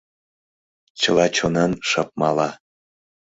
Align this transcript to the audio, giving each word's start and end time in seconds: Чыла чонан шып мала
Чыла 0.99 1.25
чонан 1.35 1.71
шып 1.89 2.09
мала 2.21 2.49